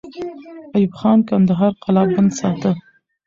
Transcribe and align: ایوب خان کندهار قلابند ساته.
ایوب 0.75 0.93
خان 0.99 1.19
کندهار 1.29 1.71
قلابند 1.83 2.31
ساته. 2.39 2.71